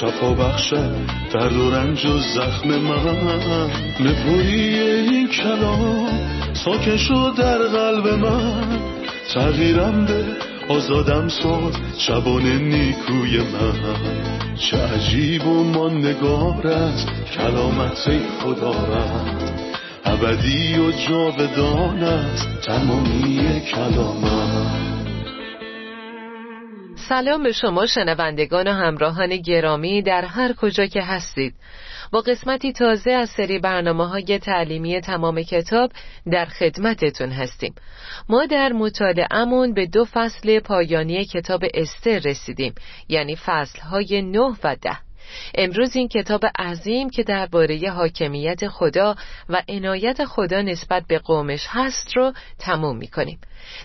[0.00, 0.94] شفا بخشد
[1.32, 3.70] درد و رنج و زخم من.
[4.00, 6.08] نپویی این کلام
[6.52, 8.78] ساکن شد در قلب من.
[9.34, 10.24] تغییرم به
[10.68, 14.54] آزادم ساز شبان نیکوی من.
[14.56, 19.52] چه عجیب و ماندگار است کلامت خدا رد
[20.04, 24.93] ابدی و جاودان است تمامی کلامت
[27.08, 31.54] سلام به شما شنوندگان و همراهان گرامی در هر کجا که هستید.
[32.12, 35.90] با قسمتی تازه از سری برنامه های تعلیمی تمام کتاب
[36.32, 37.74] در خدمتتون هستیم.
[38.28, 42.74] ما در مطالعهمون به دو فصل پایانی کتاب استر رسیدیم
[43.08, 44.96] یعنی فصل های نه و ده.
[45.54, 49.14] امروز این کتاب عظیم که درباره حاکمیت خدا
[49.48, 53.38] و عنایت خدا نسبت به قومش هست رو تموم می‌کنیم.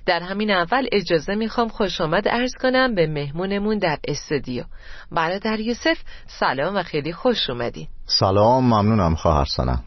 [0.05, 4.63] در همین اول اجازه می‌خوام خوش آمد ارز کنم به مهمونمون در استودیو.
[5.11, 7.87] برادر یوسف سلام و خیلی خوش اومدین.
[8.05, 9.83] سلام ممنونم خواهر سنم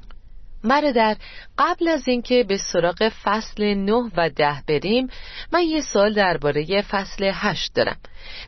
[0.64, 1.16] برادر
[1.58, 5.08] قبل از اینکه به سراغ فصل نه و ده بریم
[5.52, 7.96] من یه سال درباره فصل هشت دارم.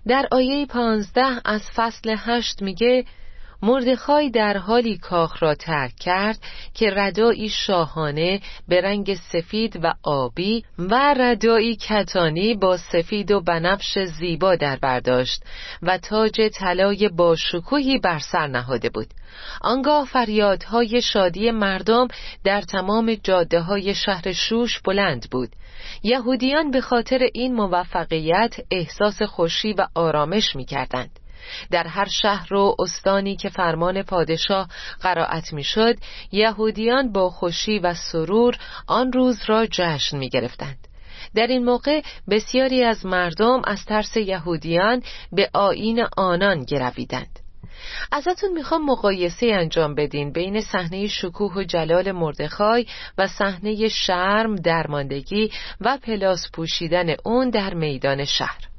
[0.09, 3.05] در آیه پانزده از فصل هشت میگه
[3.65, 6.39] مردخای در حالی کاخ را ترک کرد
[6.75, 13.99] که ردایی شاهانه به رنگ سفید و آبی و ردایی کتانی با سفید و بنفش
[13.99, 15.43] زیبا در برداشت
[15.83, 19.07] و تاج طلای با شکوهی بر سر نهاده بود
[19.61, 22.09] آنگاه فریادهای شادی مردم
[22.45, 25.49] در تمام جاده های شهر شوش بلند بود
[26.03, 31.24] یهودیان به خاطر این موفقیت احساس خوشی و آرامش می کردند.
[31.71, 34.69] در هر شهر و استانی که فرمان پادشاه
[35.01, 35.97] قرائت می‌شد
[36.33, 38.57] یهودیان با خوشی و سرور
[38.87, 40.89] آن روز را جشن می گرفتند.
[41.35, 47.39] در این موقع بسیاری از مردم از ترس یهودیان به آین آنان گرویدند
[48.13, 52.87] ازتون می‌خوام مقایسه انجام بدین بین صحنه شکوه و جلال مردخای
[53.19, 55.51] و صحنه شرم درماندگی
[55.81, 58.74] و پلاس پوشیدن اون در میدان شهر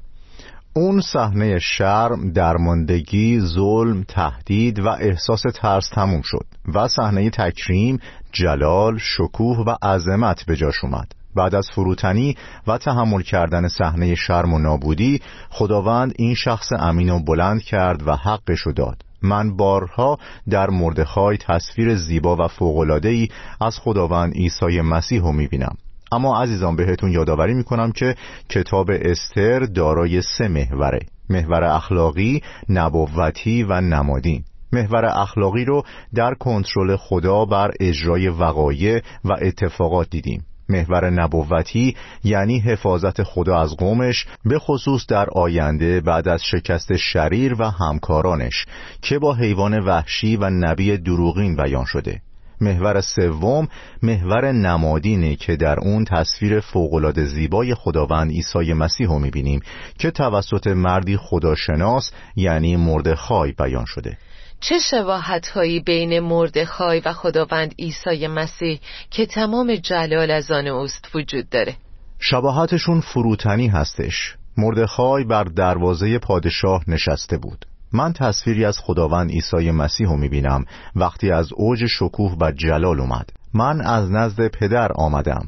[0.76, 7.98] اون صحنه شرم، درماندگی، ظلم، تهدید و احساس ترس تموم شد و صحنه تکریم،
[8.32, 11.12] جلال، شکوه و عظمت به جاش اومد.
[11.36, 12.36] بعد از فروتنی
[12.66, 15.20] و تحمل کردن صحنه شرم و نابودی
[15.50, 19.02] خداوند این شخص امین و بلند کرد و حقشو داد.
[19.22, 20.18] من بارها
[20.50, 23.28] در مردخای تصویر زیبا و فوق‌العاده‌ای
[23.60, 25.76] از خداوند عیسی مسیح رو می‌بینم.
[26.12, 28.14] اما عزیزان بهتون یادآوری می‌کنم که
[28.48, 31.00] کتاب استر دارای سه محوره.
[31.30, 34.44] محور اخلاقی، نبوتی و نمادین.
[34.72, 35.82] محور اخلاقی رو
[36.14, 40.44] در کنترل خدا بر اجرای وقایع و اتفاقات دیدیم.
[40.68, 47.56] محور نبوتی یعنی حفاظت خدا از قومش به خصوص در آینده بعد از شکست شریر
[47.58, 48.66] و همکارانش
[49.02, 52.20] که با حیوان وحشی و نبی دروغین بیان شده.
[52.60, 53.68] محور سوم
[54.02, 59.60] محور نمادینه که در اون تصویر فوقالعاده زیبای خداوند عیسی مسیح رو می‌بینیم
[59.98, 64.18] که توسط مردی خداشناس یعنی مردخای بیان شده.
[64.60, 68.80] چه شواهت هایی بین مردخای و خداوند عیسی مسیح
[69.10, 71.76] که تمام جلال از آن اوست وجود داره؟
[72.18, 74.36] شباهتشون فروتنی هستش.
[74.56, 77.66] مردخای بر دروازه پادشاه نشسته بود.
[77.96, 80.64] من تصویری از خداوند عیسی مسیح رو می‌بینم.
[80.96, 85.46] وقتی از اوج شکوه و جلال اومد من از نزد پدر آمدم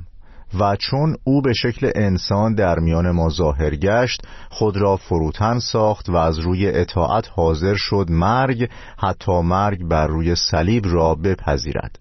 [0.61, 6.09] و چون او به شکل انسان در میان ما ظاهر گشت خود را فروتن ساخت
[6.09, 8.69] و از روی اطاعت حاضر شد مرگ
[8.99, 11.99] حتی مرگ بر روی صلیب را بپذیرد.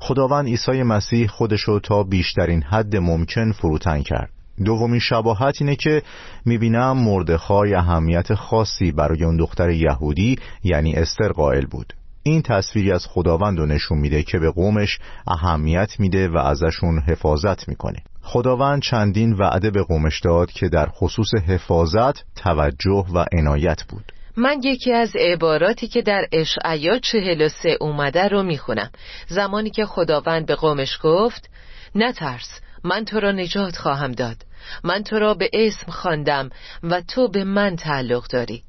[0.00, 4.30] خداوند عیسی مسیح خودشو تا بیشترین حد ممکن فروتن کرد.
[4.64, 6.02] دومین شباهت اینه که
[6.44, 11.92] می‌بینم مردخای اهمیت خاصی برای اون دختر یهودی یعنی استر قائل بود.
[12.22, 17.68] این تصویری از خداوند رو نشون میده که به قومش اهمیت میده و ازشون حفاظت
[17.68, 17.98] می‌کنه.
[18.22, 24.12] خداوند چندین وعده به قومش داد که در خصوص حفاظت توجه و عنایت بود.
[24.36, 28.90] من یکی از عباراتی که در اشعیا چهل و سه اومده رو می‌خونم.
[29.28, 31.50] زمانی که خداوند به قومش گفت
[31.94, 34.36] نترس من تو را نجات خواهم داد.
[34.84, 36.50] من تو را به اسم خواندم
[36.82, 38.62] و تو به من تعلق داری.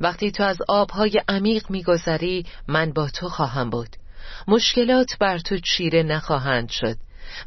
[0.00, 3.88] وقتی تو از آبهای عمیق میگذری من با تو خواهم بود.
[4.48, 6.96] مشکلات بر تو چیره نخواهند شد.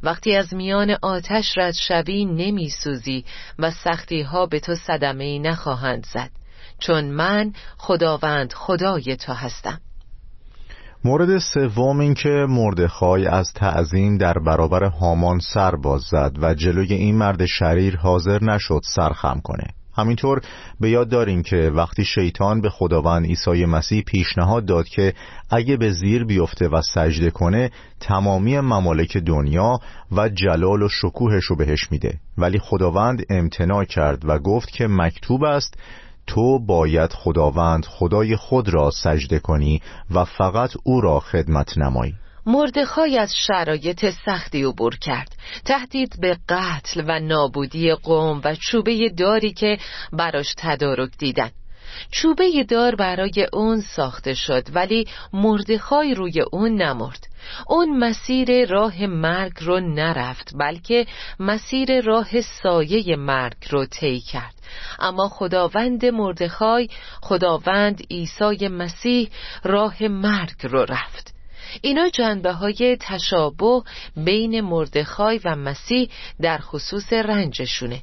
[0.04, 3.26] وقتی از میان آتش رد شوی نمی سوزی
[3.60, 6.30] و سختی ها به تو صدمه ای نخواهند زد.
[6.80, 9.82] چون من خداوند خدای تو هستم.
[11.04, 16.94] مورد سوم این که مردخای از تعظیم در برابر هامان سر باز زد و جلوی
[16.94, 19.64] این مرد شریر حاضر نشد سرخم کنه.
[19.94, 20.42] همینطور
[20.80, 25.14] به یاد داریم که وقتی شیطان به خداوند عیسی مسیح پیشنهاد داد که
[25.50, 29.80] اگه به زیر بیفته و سجده کنه تمامی ممالک دنیا
[30.12, 32.20] و جلال و شکوهش رو بهش میده.
[32.38, 35.78] ولی خداوند امتناع کرد و گفت که مکتوب است
[36.28, 39.82] تو باید خداوند خدای خود را سجده کنی
[40.12, 42.14] و فقط او را خدمت نمایی
[42.46, 45.36] مردخای از شرایط سختی عبور کرد.
[45.66, 49.78] تهدید به قتل و نابودی قوم و چوبه داری که
[50.14, 51.52] براش تدارک دیدن.
[52.12, 57.28] چوبه دار برای اون ساخته شد ولی مردخای روی اون نمرد.
[57.68, 61.06] اون مسیر راه مرگ رو نرفت بلکه
[61.40, 64.54] مسیر راه سایه مرگ رو طی کرد.
[65.00, 66.90] اما خداوند مردخای
[67.22, 69.30] خداوند عیسی مسیح
[69.64, 71.34] راه مرگ رو رفت.
[71.82, 73.82] اینا جنبه های تشابه
[74.18, 76.10] بین مردخای و مسیح
[76.42, 78.02] در خصوص رنجشونه.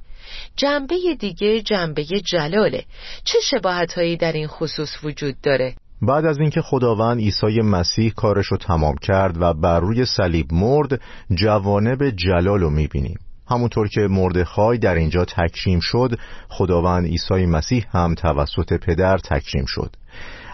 [0.57, 2.85] جنبه دیگه جنبه جلاله.
[3.25, 8.47] چه شباهت هایی در این خصوص وجود داره؟ بعد از اینکه خداوند عیسی مسیح کارش
[8.47, 11.01] رو تمام کرد و بر روی صلیب مرد
[11.35, 13.19] جوانب جلال رو می‌بینیم.
[13.51, 19.97] همونطور که مردخای در اینجا تکریم شد خداوند عیسی مسیح هم توسط پدر تکریم شد.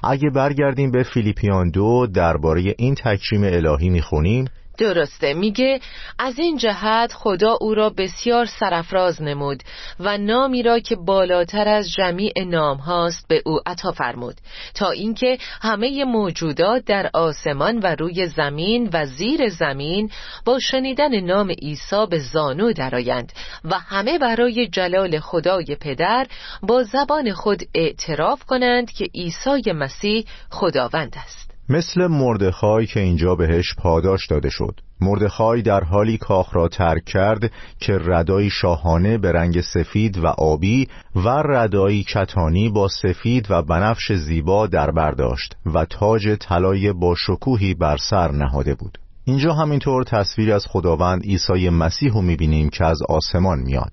[0.05, 4.45] اگه برگردیم به فیلیپیان دو درباره این تکریم الهی می‌خونیم.
[4.79, 5.35] درسته.
[5.35, 5.81] میگه
[6.19, 9.63] از این جهت خدا او را بسیار سرفراز نمود
[10.01, 14.35] و نامی را که بالاتر از جمیع نام هاست به او عطا فرمود.
[14.75, 20.11] تا اینکه همه موجودات در آسمان و روی زمین و زیر زمین
[20.45, 23.33] با شنیدن نام عیسی به زانو درآیند
[23.65, 26.27] و همه برای جلال خدای پدر
[26.63, 31.54] با زبان خود اعتراف کنند که عیسی مسیح خداوند است.
[31.69, 34.81] مثل مردخای که اینجا بهش پاداش داده شد.
[35.01, 40.89] مردخای در حالی کاخ را ترک کرد که ردایی شاهانه به رنگ سفید و آبی
[41.17, 47.75] و ردایی کتانی با سفید و بنفش زیبا در برداشت و تاج طلای با شکوهی
[47.75, 48.99] بر سر نهاده بود.
[49.25, 53.93] اینجا همینطور تصویر از خداوند عیسی مسیح رو می‌بینیم که از آسمان میاد.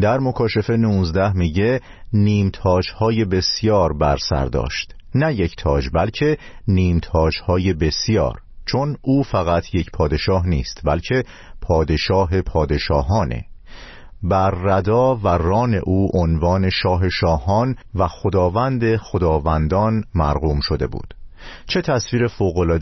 [0.00, 1.80] در مکاشفه 19 میگه
[2.12, 2.52] نیم
[2.98, 4.94] های بسیار بر سر داشت.
[5.14, 11.24] نه یک تاج بلکه نیم تاج های بسیار چون او فقط یک پادشاه نیست بلکه
[11.60, 13.44] پادشاه پادشاهانه.
[14.22, 21.14] بر ردا و ران او عنوان شاه شاهان و خداوند خداوندان مرقوم شده بود.
[21.66, 22.30] چه تصویر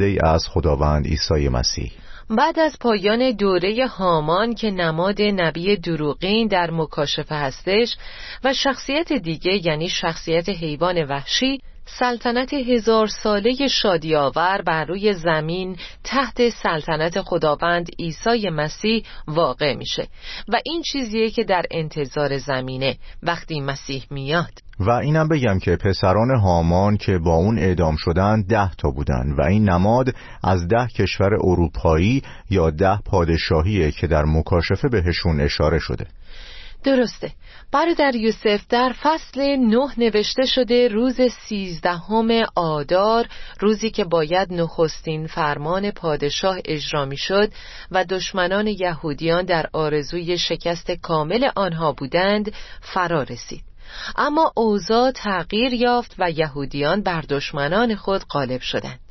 [0.00, 1.92] ای از خداوند عیسی مسیح.
[2.30, 7.96] بعد از پایان دوره هامان که نماد نبی دروغین در مکاشفه هستش
[8.44, 11.60] و شخصیت دیگه یعنی شخصیت حیوان وحشی
[11.96, 20.08] سلطنت هزار ساله شادیاور بر روی زمین تحت سلطنت خداوند عیسی مسیح واقع میشه
[20.49, 24.52] و این چیزیه که در انتظار زمینه وقتی مسیح میاد.
[24.81, 29.42] و اینم بگم که پسران هامان که با اون اعدام شدن ده تا بودن و
[29.42, 30.14] این نماد
[30.45, 36.07] از ده کشور اروپایی یا ده پادشاهیه که در مکاشفه بهشون اشاره شده.
[36.85, 37.32] درسته.
[37.73, 43.26] برادر یوسف در فصل نه نوشته شده روز سیزدهم آدار
[43.61, 47.52] روزی که باید نخستین فرمان پادشاه اجرا می شد
[47.90, 53.62] و دشمنان یهودیان در آرزوی شکست کامل آنها بودند فرا رسید.
[54.16, 59.07] اما اوضاع تغییر یافت و یهودیان بر دشمنان خود غالب شدند.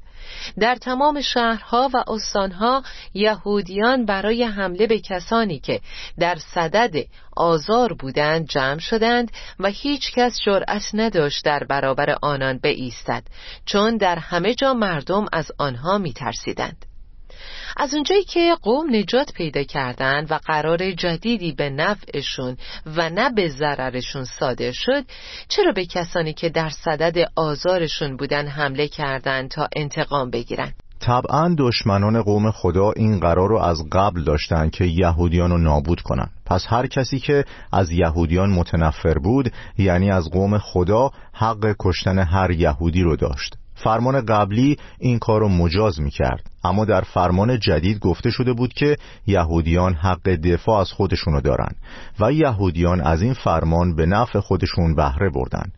[0.60, 5.82] در تمام شهرها و استانها یهودیان برای حمله به کسانی که
[6.20, 6.96] در صدد
[7.36, 13.24] آزار بودند جمع شدند و هیچ کس جرأت نداشت در برابر آنان بایستد
[13.66, 16.87] چون در همه جا مردم از آنها میترسیدند.
[17.78, 23.50] از اونجایی که قوم نجات پیدا کردن و قرار جدیدی به نفعشون و نه به
[23.50, 25.04] ضررشون صادر شد
[25.48, 32.22] چرا به کسانی که در صدد آزارشون بودن حمله کردند تا انتقام بگیرن؟ طبعا دشمنان
[32.22, 36.30] قوم خدا این قرار رو از قبل داشتن که یهودیان رو نابود کنن.
[36.46, 42.52] پس هر کسی که از یهودیان متنفر بود یعنی از قوم خدا حق کشتن هر
[42.52, 43.56] یهودی رو داشت.
[43.84, 48.74] فرمان قبلی این کار رو مجاز می کرد اما در فرمان جدید گفته شده بود
[48.74, 51.72] که یهودیان حق دفاع از خودشونو دارن
[52.20, 55.72] و یهودیان از این فرمان به نفع خودشون بهره بردن.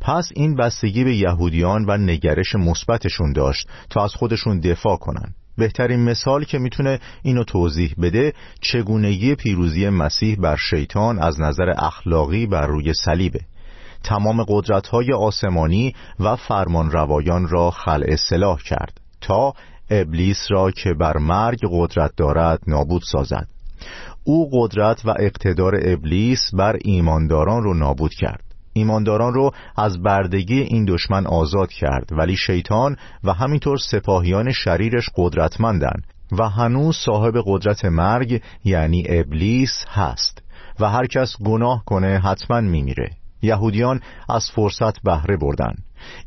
[0.00, 5.34] پس این بستگی به یهودیان و نگرش مثبتشون داشت تا از خودشون دفاع کنن.
[5.58, 12.46] بهترین مثال که می‌تونه اینو توضیح بده چگونگی پیروزی مسیح بر شیطان از نظر اخلاقی
[12.46, 13.40] بر روی صلیبه.
[14.04, 19.52] تمام قدرت‌های آسمانی و فرمان روایان را خلع سلاح کرد تا
[19.90, 23.48] ابلیس را که بر مرگ قدرت دارد نابود سازد.
[24.24, 28.44] او قدرت و اقتدار ابلیس بر ایمانداران رو نابود کرد.
[28.72, 36.02] ایمانداران رو از بردگی این دشمن آزاد کرد ولی شیطان و همینطور سپاهیان شریرش قدرتمندن
[36.38, 40.42] و هنوز صاحب قدرت مرگ یعنی ابلیس هست
[40.80, 43.10] و هر کس گناه کنه حتما میمیره.
[43.42, 45.74] یهودیان از فرصت بهره بردن.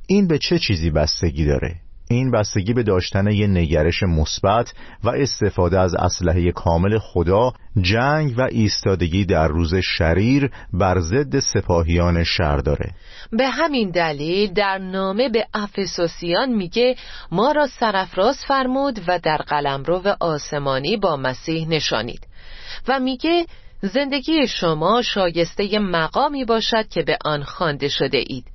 [0.07, 1.75] این به چه چیزی بستگی داره؟
[2.11, 8.41] این بستگی به داشتن یه نگرش مثبت و استفاده از اسلحه کامل خدا جنگ و
[8.41, 12.91] ایستادگی در روز شریر بر ضد سپاهیان شر داره.
[13.31, 16.95] به همین دلیل در نامه به افسوسیان میگه
[17.31, 22.27] ما را سرفراز فرمود و در قلمرو آسمانی با مسیح نشانید.
[22.87, 23.45] و میگه
[23.81, 28.45] زندگی شما شایسته مقامی باشد که به آن خوانده شده اید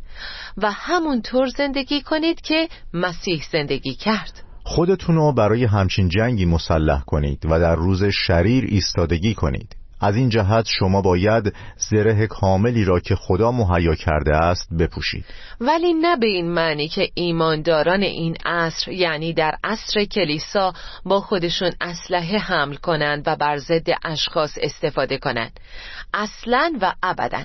[0.57, 4.43] و همونطور زندگی کنید که مسیح زندگی کرد.
[4.65, 9.77] خودتون رو برای همچین جنگی مسلح کنید و در روز شریر ایستادگی کنید.
[10.01, 15.25] از این جهت شما باید زره کاملی را که خدا مهیا کرده است بپوشید.
[15.61, 20.73] ولی نه به این معنی که ایمانداران این عصر یعنی در عصر کلیسا
[21.05, 25.61] با خودشون اسلحه حمل کنند و بر ضد اشخاص استفاده کنند.
[26.15, 27.45] اصلا و ابدا.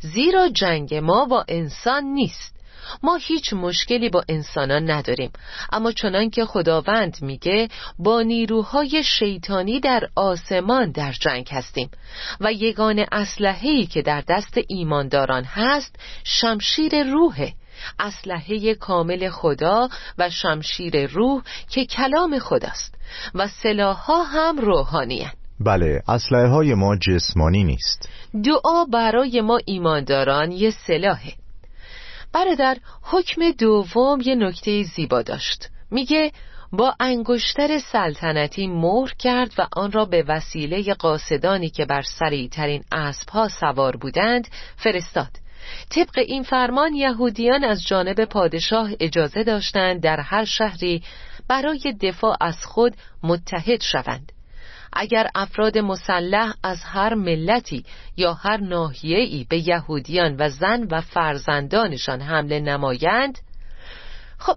[0.00, 2.59] زیرا جنگ ما با انسان نیست.
[3.02, 5.30] ما هیچ مشکلی با انسانان نداریم.
[5.72, 7.68] اما چنان که خداوند میگه
[7.98, 11.90] با نیروهای شیطانی در آسمان در جنگ هستیم
[12.40, 17.52] و یگان اسلحه‌ای که در دست ایمانداران هست شمشیر روحه.
[17.98, 22.94] اسلحه کامل خدا و شمشیر روح که کلام خداست
[23.34, 25.26] و سلاحها هم روحانی
[25.60, 28.08] بله اسلحه های ما جسمانی نیست.
[28.44, 31.32] دعا برای ما ایمانداران یه سلاحه.
[32.32, 35.68] برادر حکم دوم یه نکته زیبا داشت.
[35.90, 36.32] میگه
[36.72, 42.84] با انگشتر سلطنتی مهر کرد و آن را به وسیله قاصدانی که بر سریع ترین
[42.92, 45.30] اسبها سوار بودند فرستاد.
[45.90, 51.02] طبق این فرمان یهودیان از جانب پادشاه اجازه داشتند در هر شهری
[51.48, 54.32] برای دفاع از خود متحد شوند.
[54.92, 57.84] اگر افراد مسلح از هر ملتی
[58.16, 63.38] یا هر ناحیه‌ای به یهودیان و زن و فرزندانشان حمله نمایند
[64.38, 64.56] خب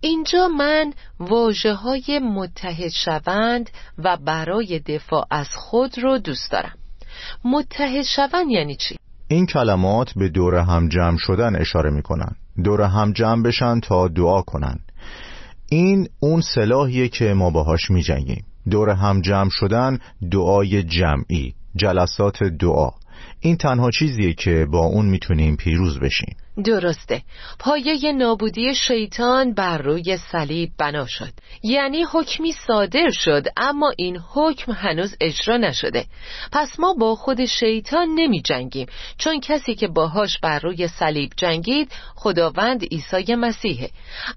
[0.00, 6.74] اینجا من واجه های متحد شوند و برای دفاع از خود رو دوست دارم
[7.44, 8.96] متحد شوند یعنی چی؟
[9.28, 12.36] این کلمات به دور هم جمع شدن اشاره می کنن.
[12.64, 14.80] دور هم جمع بشن تا دعا کنن
[15.70, 19.98] این اون سلاحیه که ما باهاش می جنگیم دور هم جمع شدن
[20.30, 22.90] دعای جمعی جلسات دعا.
[23.44, 26.36] این تنها چیزیه که با اون می‌تونیم پیروز بشیم.
[26.64, 27.22] درسته.
[27.58, 31.32] پایه نابودی شیطان بر روی صلیب بنا شد.
[31.62, 36.04] یعنی حکمی صادر شد اما این حکم هنوز اجرا نشده.
[36.52, 38.86] پس ما با خود شیطان نمی جنگیم
[39.18, 43.90] چون کسی که باهاش بر روی صلیب جنگید خداوند عیسی مسیحه.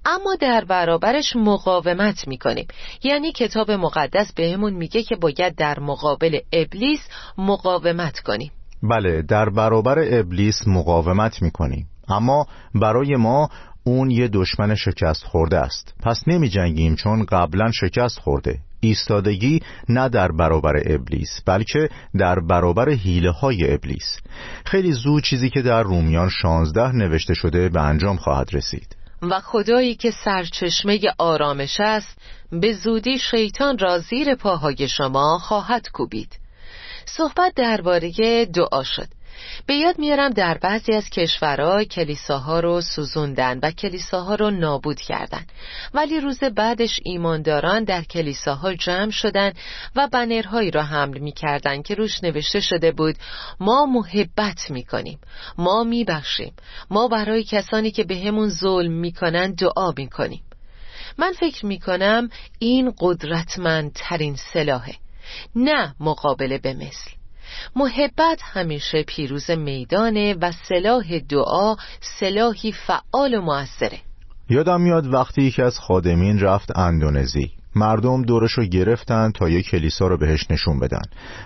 [0.05, 2.67] اما در برابرش مقاومت می کنیم
[3.03, 7.01] یعنی کتاب مقدس بهمون میگه که باید در مقابل ابلیس
[7.37, 8.51] مقاومت کنیم.
[8.89, 13.49] بله در برابر ابلیس مقاومت می کنیم اما برای ما
[13.83, 15.93] اون یه دشمن شکست خورده است.
[16.03, 18.59] پس نمی جنگیم چون قبلا شکست خورده.
[18.79, 24.17] ایستادگی نه در برابر ابلیس بلکه در برابر حیله های ابلیس.
[24.65, 28.95] خیلی زود چیزی که در رومیان 16 نوشته شده به انجام خواهد رسید.
[29.21, 32.17] و خدایی که سرچشمه آرامش است
[32.51, 36.39] به زودی شیطان را زیر پاهای شما خواهد کوبید.
[37.05, 39.07] صحبت درباره دعا شد.
[39.65, 45.45] به یاد میارم در بعضی از کشورها کلیساها رو سوزوندن و کلیساها رو نابود کردن.
[45.93, 49.53] ولی روز بعدش ایمانداران در کلیساها جمع شدن
[49.95, 53.15] و بنرهایی را حمل می‌کردن که روش نوشته شده بود
[53.59, 55.19] ما محبت می‌کنیم
[55.57, 56.53] ما میبخشیم
[56.89, 60.43] ما برای کسانی که به همون ظلم می‌کنن دعا می‌کنیم.
[61.17, 64.95] من فکر می‌کنم این قدرتمندترین سلاحه.
[65.55, 67.11] نه مقابله به مثل.
[67.75, 71.75] محبت همیشه پیروز میدانه و سلاح دعا
[72.19, 73.99] سلاحی فعال و موثره.
[74.49, 77.51] یادم میاد وقتی یکی از خادمین رفت اندونزی.
[77.75, 81.01] مردم دورش رو گرفتن تا یک کلیسا رو بهش نشون بدن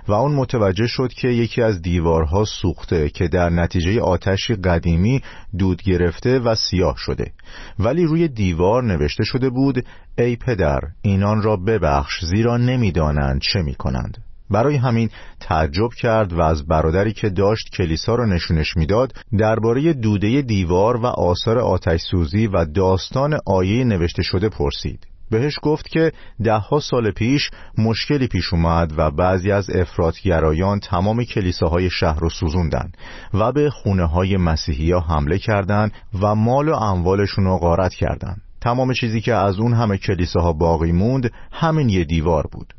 [0.07, 5.21] و اون متوجه شد که یکی از دیوارها سوخته که در نتیجه آتشی قدیمی
[5.57, 7.31] دود گرفته و سیاه شده.
[7.79, 9.85] ولی روی دیوار نوشته شده بود
[10.17, 14.17] ای پدر اینان را ببخش زیرا نمی‌دانند چه می‌کنند.
[14.51, 15.09] برای همین
[15.39, 21.05] تعجب کرد و از برادری که داشت کلیسا را نشونش می‌داد درباره دوده دیوار و
[21.05, 25.07] آثار آتش سوزی و داستان آیه نوشته شده پرسید.
[25.31, 26.11] بهش گفت که
[26.43, 32.91] دهها سال پیش مشکلی پیش اومد و بعضی از افراطگرایان تمام کلیساهای شهر رو سوزوندن
[33.33, 38.41] و به خونه های مسیحی ها حمله کردند و مال و اموالشون رو غارت کردند.
[38.61, 42.73] تمام چیزی که از اون همه کلیساها باقی موند همین یه دیوار بود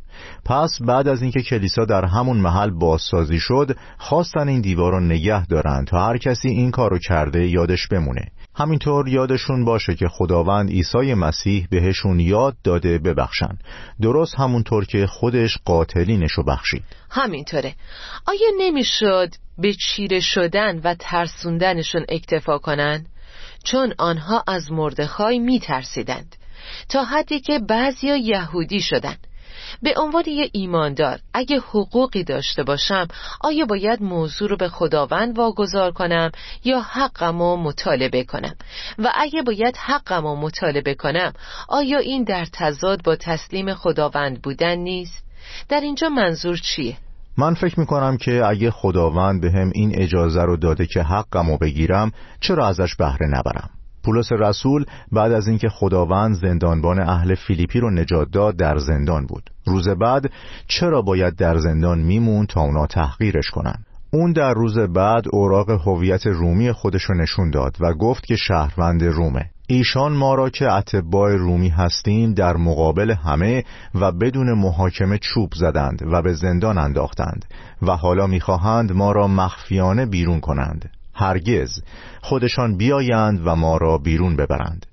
[0.44, 5.46] پس بعد از اینکه کلیسا در همون محل بازسازی شد خواستن این دیوار رو نگه
[5.46, 8.28] دارن تا هر کسی این کارو کرده یادش بمونه
[8.60, 13.58] همینطور یادشون باشه که خداوند عیسی مسیح بهشون یاد داده ببخشن.
[14.00, 16.82] درست همونطور که خودش قاتلینشو بخشید.
[17.10, 17.74] همینطوره.
[18.26, 23.06] آیا نمی‌شد به چیره شدن و ترسوندنشون اکتفا کنن؟
[23.64, 26.36] چون آنها از مردخای میترسیدند.
[26.88, 29.26] تا حدی که بعضیا یهودی شدند
[29.82, 33.08] به عنوان یه ایماندار اگه حقوقی داشته باشم
[33.40, 36.30] آیا باید موضوع رو به خداوند واگذار کنم
[36.64, 38.54] یا حقم رو مطالبه کنم
[38.98, 41.32] و اگه باید حقم رو مطالبه کنم
[41.68, 45.24] آیا این در تضاد با تسلیم خداوند بودن نیست؟
[45.68, 46.96] در اینجا منظور چیه؟
[47.38, 51.58] من فکر می‌کنم که اگه خداوند به هم این اجازه رو داده که حقم رو
[51.58, 53.70] بگیرم چرا ازش بهره نبرم
[54.04, 59.50] پولس رسول بعد از اینکه خداوند زندانبان اهل فیلیپی رو نجات داد در زندان بود.
[59.66, 60.30] روز بعد
[60.66, 66.26] چرا باید در زندان میمون تا اونا تحقیرش کنن؟ اون در روز بعد اوراق هویت
[66.26, 69.50] رومی خودش رو نشون داد و گفت که شهروند رومه.
[69.66, 73.64] ایشان ما را که اتباع رومی هستیم در مقابل همه
[73.94, 77.44] و بدون محاکمه چوب زدند و به زندان انداختند
[77.82, 80.90] و حالا می‌خواهند ما را مخفیانه بیرون کنند.
[81.20, 81.82] هرگز
[82.20, 84.86] خودشان بیایند و ما را بیرون ببرند.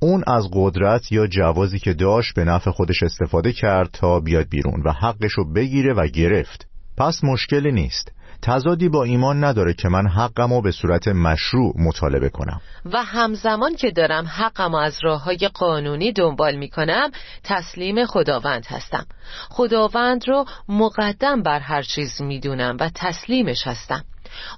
[0.00, 4.82] اون از قدرت یا جوازی که داشت به نفع خودش استفاده کرد تا بیاد بیرون
[4.84, 6.66] و حقشو بگیره و گرفت.
[6.96, 8.12] پس مشکلی نیست.
[8.42, 12.60] تضادی با ایمان نداره که من حقمو به صورت مشروع مطالبه کنم.
[12.92, 17.10] و همزمان که دارم حقم از راه های قانونی دنبال می کنم
[17.44, 19.06] تسلیم خداوند هستم.
[19.48, 24.04] خداوند رو مقدم بر هر چیز می‌دونم و تسلیمش هستم.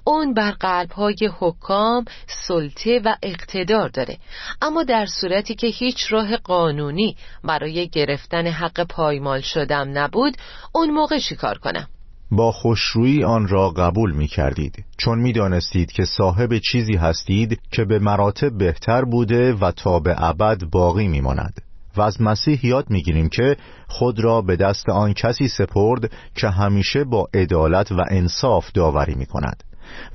[0.03, 2.05] اون بر قلبهای حکام
[2.47, 4.17] سلطه و اقتدار داره.
[4.61, 10.37] اما در صورتی که هیچ راه قانونی برای گرفتن حق پایمال شدم نبود
[10.75, 11.87] اون موقع چیکار کنم؟
[12.31, 17.85] با خوشرویی آن را قبول می کردید چون می دانستید که صاحب چیزی هستید که
[17.85, 21.68] به مراتب بهتر بوده و تا به ابد باقی می ماند
[21.99, 23.57] و از مسیح یاد می‌گیریم که
[23.87, 29.25] خود را به دست آن کسی سپرد که همیشه با عدالت و انصاف داوری می
[29.25, 29.63] کند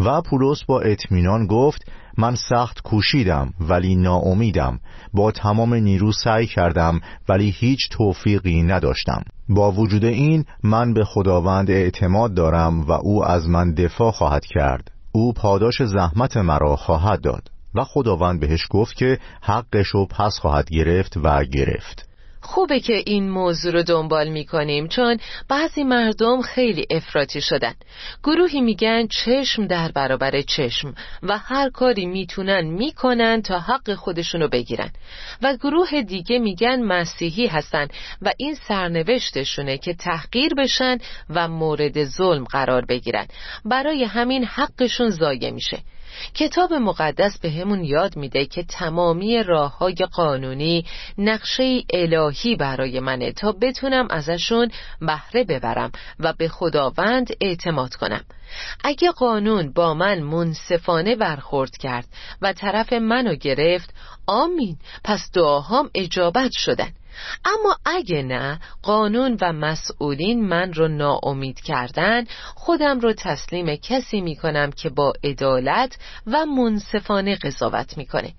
[0.00, 4.80] و پولس با اطمینان گفت من سخت کوشیدم ولی ناامیدم.
[5.14, 9.22] با تمام نیرو سعی کردم ولی هیچ توفیقی نداشتم.
[9.48, 14.90] با وجود این من به خداوند اعتماد دارم و او از من دفاع خواهد کرد.
[15.12, 17.53] او پاداش زحمت مرا خواهد داد.
[17.74, 22.08] و خداوند بهش گفت که حقش رو پس خواهد گرفت و گرفت.
[22.44, 27.74] خوبه که این موضوع رو دنبال می‌کنیم چون بعضی مردم خیلی افراطی شدن.
[28.24, 34.90] گروهی میگن چشم در برابر چشم و هر کاری می‌تونن می‌کنن تا حق خودشونو بگیرن.
[35.42, 37.88] و گروه دیگه میگن مسیحی هستن
[38.22, 40.98] و این سرنوشتشونه که تحقیر بشن
[41.30, 43.26] و مورد ظلم قرار بگیرن.
[43.64, 45.78] برای همین حقشون ضایع میشه.
[46.34, 50.84] کتاب مقدس به همون یاد میده که تمامی راه های قانونی
[51.18, 58.24] نقشه الهی برای منه تا بتونم ازشون بهره ببرم و به خداوند اعتماد کنم.
[58.84, 62.06] اگه قانون با من منصفانه برخورد کرد
[62.42, 63.94] و طرف منو گرفت
[64.26, 64.76] آمین.
[65.04, 66.92] پس دعاهام اجابت شدن.
[67.44, 72.24] اما اگه نه قانون و مسئولین من رو ناامید کردن
[72.54, 75.96] خودم رو تسلیم کسی می‌کنم که با عدالت
[76.26, 78.32] و منصفانه قضاوت می‌کنه.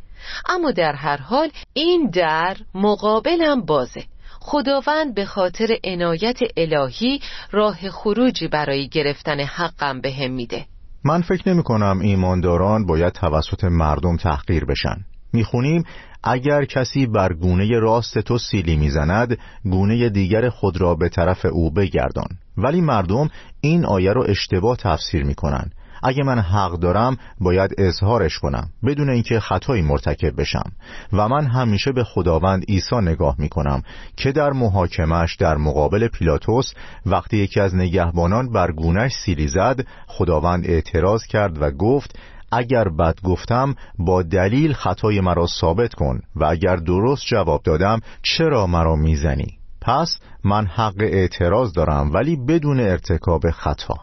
[0.50, 4.04] اما در هر حال این در مقابلم بازه.
[4.40, 7.20] خداوند به خاطر عنایت الهی
[7.52, 10.66] راه خروجی برای گرفتن حقم به هم میده.
[11.04, 15.06] من فکر نمی کنم ایمانداران باید توسط مردم تحقیر بشن.
[15.34, 15.84] می‌خونیم
[16.26, 21.72] اگر کسی بر گونه راست تو سیلی می‌زند گونه دیگر خود را به طرف او
[21.72, 22.28] بگردان.
[22.58, 23.30] ولی مردم
[23.62, 25.72] این آیه را اشتباه تفسیر می‌کنن.
[26.04, 30.72] اگه من حق دارم باید اظهارش کنم بدون اینکه خطایی مرتکب بشم.
[31.14, 33.84] و من همیشه به خداوند عیسی نگاه می کنم
[34.18, 36.74] که در محاکمش در مقابل پیلاتوس
[37.06, 42.20] وقتی یکی از نگهبانان بر گونش سیلی زد خداوند اعتراض کرد و گفت
[42.52, 48.68] اگر بد گفتم با دلیل خطای مرا ثابت کن و اگر درست جواب دادم چرا
[48.68, 53.96] مرا می‌زنی؟ پس من حق اعتراض دارم ولی بدون ارتکاب خطا.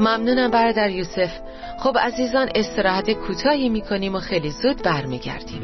[0.00, 1.30] ممنونم برادر یوسف.
[1.78, 5.60] خب عزیزان استراحت کوتاهی می‌کنیم و خیلی زود برمیگردیم.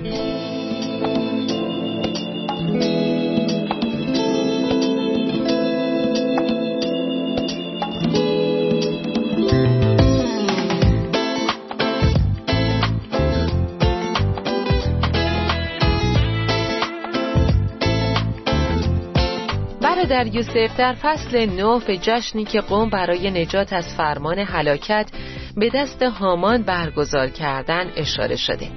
[20.04, 25.10] در یوسف در فصل نو به جشنی که قوم برای نجات از فرمان هلاکت
[25.56, 28.68] به دست هامان برگزار کردن اشاره شده.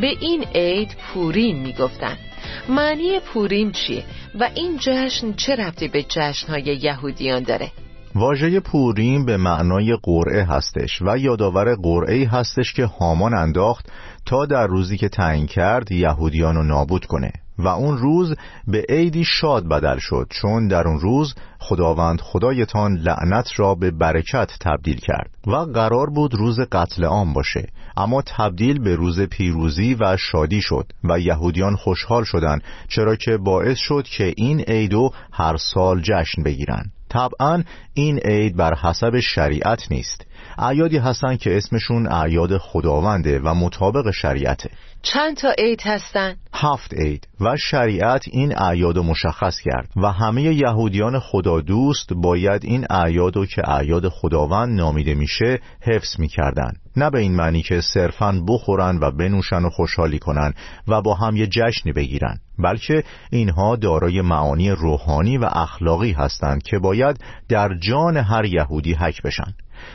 [0.00, 2.16] به این عید پورین می‌گفتن.
[2.68, 4.04] معنی پورین چیه
[4.40, 7.70] و این جشن چه ربطی به جشنهای یهودیان داره؟
[8.14, 13.92] واژه پوریم به معنای قرعه هستش و یادآور قرعه هستش که هامان انداخت
[14.26, 17.32] تا در روزی که تعیین کرد یهودیان رو نابود کنه.
[17.58, 18.34] و اون روز
[18.66, 24.50] به عیدی شاد بدل شد چون در اون روز خداوند خدایتان لعنت را به برکت
[24.60, 27.66] تبدیل کرد و قرار بود روز قتل عام باشه.
[27.96, 33.78] اما تبدیل به روز پیروزی و شادی شد و یهودیان خوشحال شدند چرا که باعث
[33.78, 36.92] شد که این عیدو هر سال جشن بگیرن.
[37.08, 37.62] طبعا
[37.94, 40.26] این عید بر حسب شریعت نیست.
[40.58, 44.70] اعیادی هستن که اسمشون اعیاد خداونده و مطابق شریعته.
[45.02, 51.18] چند تا عید هستن؟ هفت عید و شریعت این اعیاد مشخص کرد و همه یهودیان
[51.18, 56.72] خدا دوست باید این اعیاد که اعیاد خداوند نامیده میشه حفظ می‌کردن.
[56.96, 60.54] نه به این معنی که صرفا بخورن و بنوشن و خوشحالی کنن
[60.88, 66.78] و با هم یه جشنی بگیرن بلکه اینها دارای معانی روحانی و اخلاقی هستند که
[66.78, 69.54] باید در جان هر یهودی حک بشن.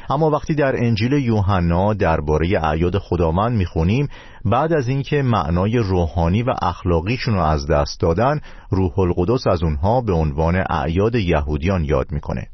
[0.10, 4.08] اما وقتی در انجیل یوحنا درباره اعیاد خداوند می‌خونیم
[4.46, 10.02] بعد از اینکه معنای روحانی و اخلاقیشون رو از دست دادن روح القدس از اونها
[10.02, 12.48] به عنوان اعیاد یهودیان یاد می‌کنه.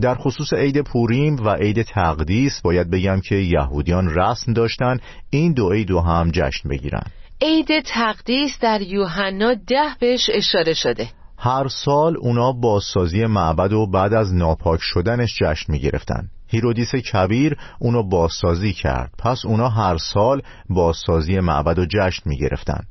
[0.00, 4.96] در خصوص عید پوریم و عید تقدیس باید بگم که یهودیان رسم داشتن
[5.30, 7.02] این دو عید هم جشن بگیرن.
[7.40, 11.08] عید تقدیس در یوحنا ده بهش اشاره شده.
[11.38, 17.56] هر سال اونا بازسازی معبد و بعد از ناپاک شدنش جشن می گرفتن هیرودیس کبیر
[17.78, 19.10] اونو بازسازی کرد.
[19.18, 22.84] پس اونا هر سال بازسازی معبد و جشن می گرفتن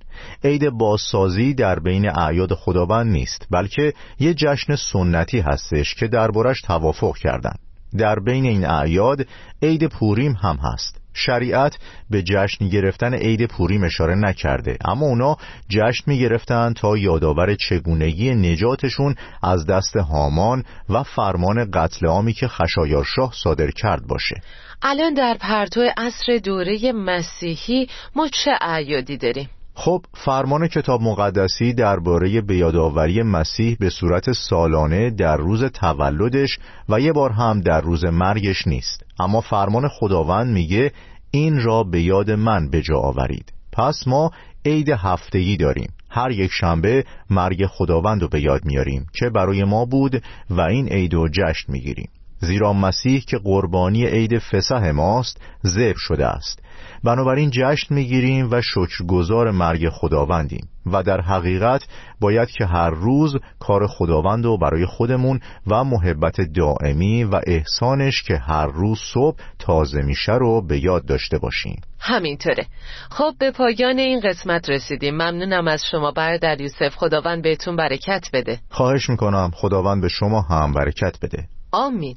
[0.44, 7.18] عید بازسازی در بین اعیاد خداوند نیست بلکه یه جشن سنتی هستش که دربارش توافق
[7.18, 7.60] کردند.
[7.98, 9.28] در بین این اعیاد
[9.62, 11.01] عید پوریم هم هست.
[11.14, 11.78] شریعت
[12.10, 15.38] به جشن گرفتن عید پوریم اشاره نکرده اما اونا
[15.70, 22.48] جشن می گرفتن تا یادآور چگونگی نجاتشون از دست هامان و فرمان قتل عامی که
[22.48, 24.36] خشایارشاه صادر کرد باشه
[24.82, 29.50] الان در پرتو عصر دوره مسیحی ما چه اعیادی داریم؟
[29.84, 37.14] خب فرمان کتاب مقدسی درباره بیادآوری مسیح به صورت سالانه در روز تولدش و یه
[37.14, 39.04] بار هم در روز مرگش نیست.
[39.20, 40.92] اما فرمان خداوند میگه
[41.32, 43.54] این را به یاد من به جا آورید.
[43.72, 44.32] پس ما
[44.66, 45.94] عید هفتگی داریم.
[46.10, 50.88] هر یک شنبه مرگ خداوند رو به یاد میاریم که برای ما بود و این
[50.88, 52.10] عید رو جشن می‌گیریم.
[52.40, 56.60] زیرا مسیح که قربانی عید فسح ماست ذبح شده است.
[57.04, 61.88] بنابراین جشن می‌گیریم و شکرگزار مرگ خداوندیم و در حقیقت
[62.20, 68.38] باید که هر روز کار خداوند رو برای خودمون و محبت دائمی و احسانش که
[68.38, 71.82] هر روز صبح تازه میشه رو به یاد داشته باشیم.
[72.00, 72.66] همینطوره.
[73.10, 75.14] خب به پایان این قسمت رسیدیم.
[75.14, 76.96] ممنونم از شما برادر یوسف.
[76.96, 78.60] خداوند بهتون برکت بده.
[78.70, 79.52] خواهش می‌کنم.
[79.54, 81.48] خداوند به شما هم برکت بده.
[81.72, 82.16] آمین.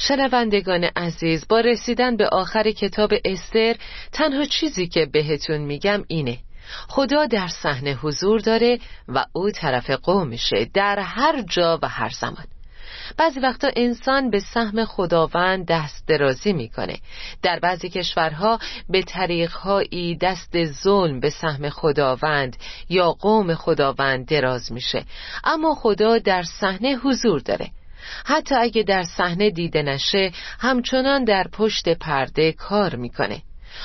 [0.00, 3.76] شنوندگان عزیز با رسیدن به آخر کتاب استر
[4.12, 6.38] تنها چیزی که بهتون میگم اینه.
[6.88, 12.46] خدا در صحنه حضور داره و او طرف قومشه در هر جا و هر زمان.
[13.16, 16.98] بعضی وقتا انسان به سهم خداوند دست درازی می‌کنه.
[17.42, 18.58] در بعضی کشورها
[18.88, 22.56] به طریقهایی دست ظلم به سهم خداوند
[22.88, 25.04] یا قوم خداوند دراز میشه.
[25.44, 27.70] اما خدا در صحنه حضور داره.
[28.24, 33.42] حتی اگه در صحنه دیده نشه همچنان در پشت پرده کار می‌کنه.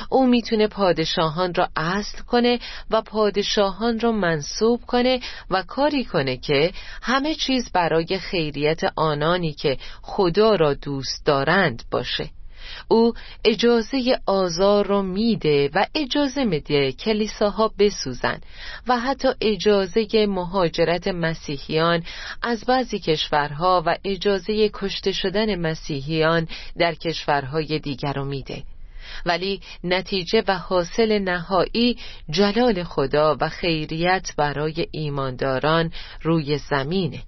[0.09, 2.59] او می‌تونه پادشاهان را اصل کنه
[2.91, 9.77] و پادشاهان را منصوب کنه و کاری کنه که همه چیز برای خیریت آنانی که
[10.01, 12.29] خدا را دوست دارند باشه.
[12.87, 13.13] او
[13.45, 18.39] اجازه آزار رو میده و اجازه میده کلیساها بسوزن
[18.87, 22.03] و حتی اجازه مهاجرت مسیحیان
[22.41, 28.63] از بعضی کشورها و اجازه کشته شدن مسیحیان در کشورهای دیگر رو میده.
[29.25, 31.97] ولی نتیجه و حاصل نهایی
[32.29, 37.23] جلال خدا و خیریت برای ایمانداران روی زمینه.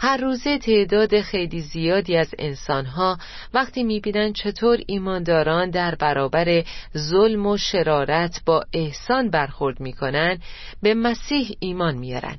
[0.00, 3.18] هر روزه تعداد خیلی زیادی از انسانها
[3.54, 6.64] وقتی می‌بینن چطور ایمانداران در برابر
[6.96, 10.38] ظلم و شرارت با احسان برخورد می‌کنن
[10.82, 12.38] به مسیح ایمان میارن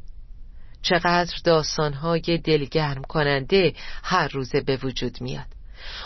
[0.81, 5.56] چقدر داستانهای دلگرم کننده هر روزه به وجود میاد.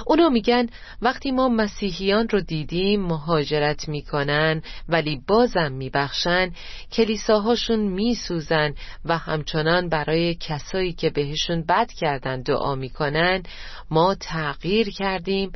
[0.05, 0.67] اونا میگن
[1.01, 6.51] وقتی ما مسیحیان رو دیدیم مهاجرت می‌کنن ولی بازم میبخشن
[6.91, 8.73] کلیساهاشون میسوزن
[9.05, 13.43] و همچنان برای کسایی که بهشون بد کردن دعا می‌کنن
[13.89, 15.51] ما تغییر کردیم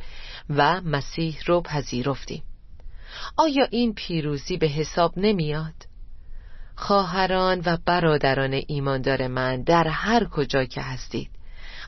[0.50, 2.42] و مسیح رو پذیرفتیم
[3.36, 5.74] آیا این پیروزی به حساب نمیاد؟
[6.76, 11.35] خواهران و برادران ایماندار من در هر کجا که هستید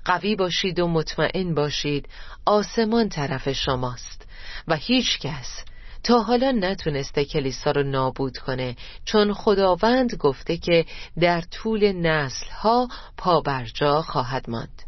[0.09, 2.09] قوی باشید و مطمئن باشید.
[2.47, 4.29] آسمان طرف شماست.
[4.69, 5.65] و هیچ کس
[6.03, 10.85] تا حالا نتونسته کلیسا رو نابود کنه چون خداوند گفته که
[11.21, 14.83] در طول نسل ها پابرجا خواهد ماند.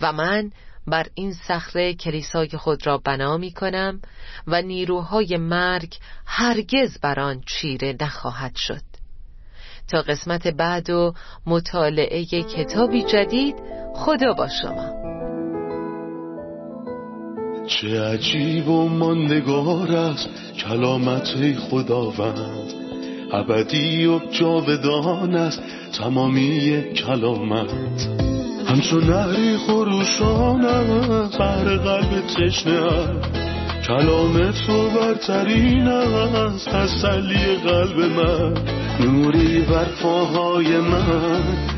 [0.00, 0.52] و من
[0.86, 4.00] بر این صخره کلیسای خود را بنا می کنم
[4.46, 8.82] و نیروهای مرگ هرگز بر آن چیره نخواهد شد.
[9.88, 11.14] تا قسمت بعد و
[11.46, 13.54] مطالعه کتابی جدید
[13.98, 14.98] خدا با شما.
[17.66, 20.28] چه عجیب و ماندگار است
[20.68, 22.72] کلامت خداوند.
[23.32, 25.62] ابدی و جاودان است
[25.98, 27.70] تمامی کلامت.
[28.66, 32.90] همچون نهری خروشان است بر قلب تشنه
[33.86, 38.54] کلام تو برترین است تسلی قلب من.
[39.00, 41.77] نوری بر پاهای من.